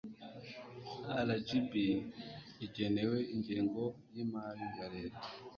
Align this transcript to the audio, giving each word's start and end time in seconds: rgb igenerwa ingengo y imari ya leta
rgb 1.27 1.71
igenerwa 2.65 3.17
ingengo 3.33 3.83
y 4.13 4.17
imari 4.23 4.65
ya 4.77 4.87
leta 4.95 5.25